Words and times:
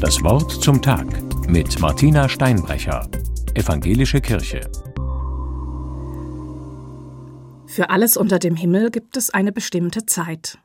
Das 0.00 0.22
Wort 0.22 0.52
zum 0.52 0.80
Tag 0.80 1.08
mit 1.48 1.80
Martina 1.80 2.28
Steinbrecher, 2.28 3.08
Evangelische 3.54 4.20
Kirche. 4.20 4.70
Für 7.66 7.90
alles 7.90 8.16
unter 8.16 8.38
dem 8.38 8.54
Himmel 8.54 8.92
gibt 8.92 9.16
es 9.16 9.30
eine 9.30 9.50
bestimmte 9.50 10.06
Zeit. 10.06 10.58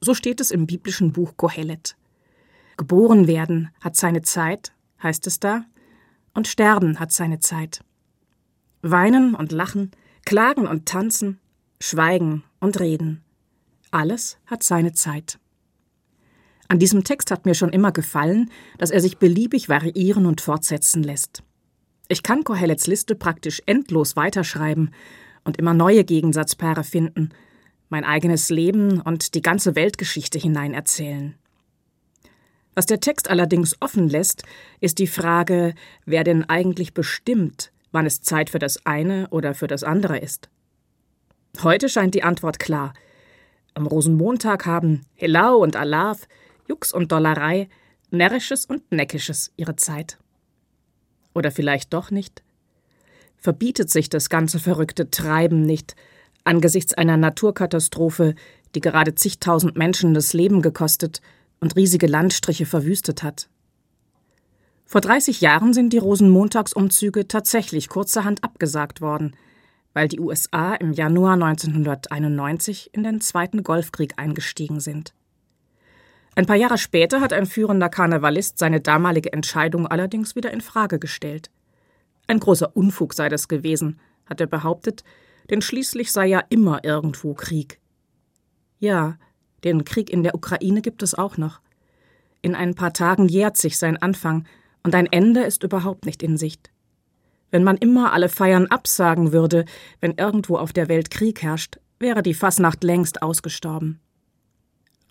So 0.00 0.14
steht 0.14 0.40
es 0.40 0.50
im 0.50 0.66
biblischen 0.66 1.12
Buch 1.12 1.36
Kohelet. 1.36 1.94
Geboren 2.78 3.26
werden 3.26 3.68
hat 3.82 3.96
seine 3.96 4.22
Zeit, 4.22 4.72
heißt 5.02 5.26
es 5.26 5.40
da, 5.40 5.66
und 6.32 6.48
sterben 6.48 6.98
hat 6.98 7.12
seine 7.12 7.40
Zeit. 7.40 7.84
Weinen 8.80 9.34
und 9.34 9.52
lachen, 9.52 9.90
klagen 10.24 10.66
und 10.66 10.86
tanzen, 10.86 11.38
schweigen 11.80 12.44
und 12.60 12.80
reden. 12.80 13.22
Alles 13.90 14.38
hat 14.46 14.62
seine 14.62 14.94
Zeit. 14.94 15.38
An 16.68 16.78
diesem 16.78 17.04
Text 17.04 17.30
hat 17.30 17.46
mir 17.46 17.54
schon 17.54 17.70
immer 17.70 17.92
gefallen, 17.92 18.50
dass 18.78 18.90
er 18.90 19.00
sich 19.00 19.18
beliebig 19.18 19.68
variieren 19.68 20.26
und 20.26 20.40
fortsetzen 20.40 21.02
lässt. 21.02 21.42
Ich 22.08 22.22
kann 22.22 22.44
Kohellets 22.44 22.86
Liste 22.86 23.14
praktisch 23.14 23.62
endlos 23.66 24.16
weiterschreiben 24.16 24.90
und 25.44 25.58
immer 25.58 25.74
neue 25.74 26.04
Gegensatzpaare 26.04 26.84
finden, 26.84 27.30
mein 27.88 28.04
eigenes 28.04 28.50
Leben 28.50 29.00
und 29.00 29.34
die 29.34 29.42
ganze 29.42 29.74
Weltgeschichte 29.74 30.38
hineinerzählen. 30.38 31.34
Was 32.74 32.86
der 32.86 33.00
Text 33.00 33.30
allerdings 33.30 33.76
offen 33.80 34.08
lässt, 34.08 34.42
ist 34.80 34.98
die 34.98 35.06
Frage, 35.06 35.74
wer 36.04 36.24
denn 36.24 36.48
eigentlich 36.48 36.92
bestimmt, 36.92 37.70
wann 37.92 38.06
es 38.06 38.20
Zeit 38.22 38.50
für 38.50 38.58
das 38.58 38.84
eine 38.84 39.28
oder 39.30 39.54
für 39.54 39.68
das 39.68 39.84
andere 39.84 40.18
ist. 40.18 40.48
Heute 41.62 41.88
scheint 41.88 42.14
die 42.14 42.24
Antwort 42.24 42.58
klar. 42.58 42.94
Am 43.74 43.86
Rosenmontag 43.86 44.66
haben 44.66 45.02
Helau 45.14 45.58
und 45.58 45.76
Alaf, 45.76 46.26
Jux 46.68 46.92
und 46.92 47.12
Dollerei, 47.12 47.68
Närrisches 48.10 48.66
und 48.66 48.90
Neckisches 48.92 49.52
ihre 49.56 49.76
Zeit. 49.76 50.18
Oder 51.34 51.50
vielleicht 51.50 51.92
doch 51.92 52.10
nicht? 52.10 52.42
Verbietet 53.36 53.90
sich 53.90 54.08
das 54.08 54.28
ganze 54.28 54.58
verrückte 54.58 55.10
Treiben 55.10 55.62
nicht 55.62 55.96
angesichts 56.44 56.94
einer 56.94 57.16
Naturkatastrophe, 57.16 58.34
die 58.74 58.80
gerade 58.80 59.14
zigtausend 59.14 59.76
Menschen 59.76 60.14
das 60.14 60.32
Leben 60.32 60.62
gekostet 60.62 61.20
und 61.60 61.76
riesige 61.76 62.06
Landstriche 62.06 62.66
verwüstet 62.66 63.22
hat. 63.22 63.48
Vor 64.84 65.00
30 65.00 65.40
Jahren 65.40 65.72
sind 65.72 65.92
die 65.92 65.98
Rosenmontagsumzüge 65.98 67.26
tatsächlich 67.26 67.88
kurzerhand 67.88 68.44
abgesagt 68.44 69.00
worden, 69.00 69.34
weil 69.94 70.08
die 70.08 70.20
USA 70.20 70.74
im 70.74 70.92
Januar 70.92 71.34
1991 71.34 72.90
in 72.92 73.02
den 73.02 73.20
Zweiten 73.20 73.62
Golfkrieg 73.62 74.18
eingestiegen 74.18 74.80
sind. 74.80 75.14
Ein 76.36 76.46
paar 76.46 76.56
Jahre 76.56 76.78
später 76.78 77.20
hat 77.20 77.32
ein 77.32 77.46
führender 77.46 77.88
Karnevalist 77.88 78.58
seine 78.58 78.80
damalige 78.80 79.32
Entscheidung 79.32 79.86
allerdings 79.86 80.34
wieder 80.34 80.52
in 80.52 80.60
Frage 80.60 80.98
gestellt. 80.98 81.50
Ein 82.26 82.40
großer 82.40 82.76
Unfug 82.76 83.14
sei 83.14 83.28
das 83.28 83.48
gewesen, 83.48 84.00
hat 84.26 84.40
er 84.40 84.46
behauptet, 84.46 85.04
denn 85.50 85.62
schließlich 85.62 86.10
sei 86.10 86.26
ja 86.26 86.42
immer 86.48 86.84
irgendwo 86.84 87.34
Krieg. 87.34 87.78
Ja, 88.78 89.16
den 89.62 89.84
Krieg 89.84 90.10
in 90.10 90.22
der 90.22 90.34
Ukraine 90.34 90.82
gibt 90.82 91.02
es 91.02 91.14
auch 91.14 91.36
noch. 91.36 91.60
In 92.42 92.54
ein 92.54 92.74
paar 92.74 92.92
Tagen 92.92 93.28
jährt 93.28 93.56
sich 93.56 93.78
sein 93.78 93.96
Anfang, 93.96 94.46
und 94.82 94.94
ein 94.94 95.06
Ende 95.10 95.44
ist 95.44 95.62
überhaupt 95.62 96.04
nicht 96.04 96.22
in 96.22 96.36
Sicht. 96.36 96.70
Wenn 97.50 97.64
man 97.64 97.78
immer 97.78 98.12
alle 98.12 98.28
Feiern 98.28 98.66
absagen 98.66 99.32
würde, 99.32 99.64
wenn 100.00 100.12
irgendwo 100.18 100.58
auf 100.58 100.72
der 100.72 100.88
Welt 100.88 101.10
Krieg 101.10 101.42
herrscht, 101.42 101.78
wäre 101.98 102.22
die 102.22 102.34
Fasnacht 102.34 102.84
längst 102.84 103.22
ausgestorben. 103.22 104.00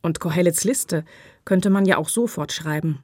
Und 0.04 0.20
Kohellets 0.20 0.66
Liste 0.66 1.06
könnte 1.46 1.72
man 1.72 1.86
ja 1.86 1.98
auch 1.98 2.10
sofort 2.10 2.52
schreiben. 2.52 3.02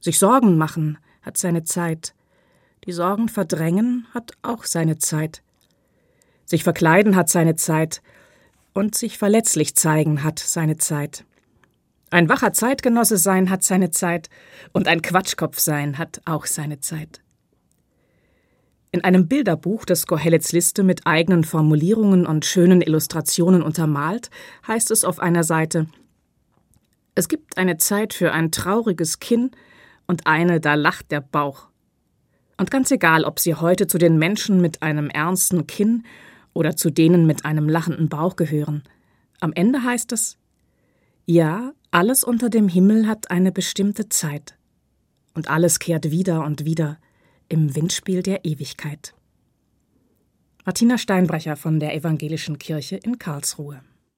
Sich 0.00 0.18
Sorgen 0.18 0.58
machen 0.58 0.98
hat 1.22 1.38
seine 1.38 1.62
Zeit. 1.64 2.14
Die 2.84 2.92
Sorgen 2.92 3.28
verdrängen 3.28 4.06
hat 4.12 4.32
auch 4.42 4.64
seine 4.64 4.98
Zeit. 4.98 5.42
Sich 6.44 6.64
verkleiden 6.64 7.14
hat 7.14 7.28
seine 7.28 7.54
Zeit 7.54 8.02
und 8.74 8.96
sich 8.96 9.18
verletzlich 9.18 9.76
zeigen 9.76 10.24
hat 10.24 10.40
seine 10.40 10.76
Zeit. 10.76 11.24
Ein 12.10 12.28
wacher 12.28 12.52
Zeitgenosse 12.52 13.16
sein 13.16 13.48
hat 13.48 13.62
seine 13.62 13.92
Zeit 13.92 14.30
und 14.72 14.88
ein 14.88 15.02
Quatschkopf 15.02 15.60
sein 15.60 15.96
hat 15.96 16.22
auch 16.24 16.46
seine 16.46 16.80
Zeit. 16.80 17.20
In 18.90 19.04
einem 19.04 19.28
Bilderbuch, 19.28 19.84
das 19.84 20.08
Kohellets 20.08 20.50
Liste 20.50 20.82
mit 20.82 21.06
eigenen 21.06 21.44
Formulierungen 21.44 22.26
und 22.26 22.44
schönen 22.44 22.82
Illustrationen 22.82 23.62
untermalt, 23.62 24.30
heißt 24.66 24.90
es 24.90 25.04
auf 25.04 25.20
einer 25.20 25.44
Seite 25.44 25.86
Es 27.20 27.28
gibt 27.28 27.58
eine 27.58 27.76
Zeit 27.76 28.14
für 28.14 28.32
ein 28.32 28.50
trauriges 28.50 29.20
Kinn 29.20 29.50
und 30.06 30.26
eine, 30.26 30.58
da 30.58 30.72
lacht 30.72 31.10
der 31.10 31.20
Bauch. 31.20 31.68
Und 32.56 32.70
ganz 32.70 32.90
egal, 32.90 33.24
ob 33.24 33.38
Sie 33.38 33.54
heute 33.54 33.86
zu 33.86 33.98
den 33.98 34.16
Menschen 34.18 34.62
mit 34.62 34.80
einem 34.80 35.10
ernsten 35.10 35.66
Kinn 35.66 36.04
oder 36.54 36.76
zu 36.76 36.88
denen 36.88 37.26
mit 37.26 37.44
einem 37.44 37.68
lachenden 37.68 38.08
Bauch 38.08 38.36
gehören. 38.36 38.84
Am 39.38 39.52
Ende 39.52 39.84
heißt 39.84 40.12
es 40.12 40.38
Ja, 41.26 41.74
alles 41.90 42.24
unter 42.24 42.48
dem 42.48 42.68
Himmel 42.68 43.06
hat 43.06 43.30
eine 43.30 43.52
bestimmte 43.52 44.08
Zeit, 44.08 44.56
und 45.34 45.50
alles 45.50 45.78
kehrt 45.78 46.10
wieder 46.10 46.42
und 46.46 46.64
wieder 46.64 46.96
im 47.50 47.76
Windspiel 47.76 48.22
der 48.22 48.46
Ewigkeit. 48.46 49.12
Martina 50.64 50.96
Steinbrecher 50.96 51.56
von 51.56 51.80
der 51.80 51.94
Evangelischen 51.94 52.58
Kirche 52.58 52.96
in 52.96 53.18
Karlsruhe 53.18 53.82